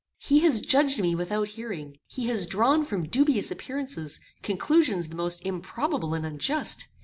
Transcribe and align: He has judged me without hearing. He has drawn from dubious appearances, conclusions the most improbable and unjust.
He 0.17 0.39
has 0.39 0.61
judged 0.61 0.99
me 0.99 1.13
without 1.13 1.49
hearing. 1.49 1.97
He 2.07 2.25
has 2.29 2.47
drawn 2.47 2.85
from 2.85 3.07
dubious 3.07 3.51
appearances, 3.51 4.19
conclusions 4.41 5.09
the 5.09 5.15
most 5.15 5.45
improbable 5.45 6.15
and 6.15 6.25
unjust. 6.25 6.87